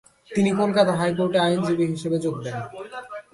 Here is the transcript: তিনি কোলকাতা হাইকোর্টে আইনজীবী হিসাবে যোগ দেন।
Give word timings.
তিনি 0.31 0.49
কোলকাতা 0.59 0.93
হাইকোর্টে 0.99 1.39
আইনজীবী 1.45 1.85
হিসাবে 1.93 2.17
যোগ 2.23 2.35
দেন। 2.45 2.57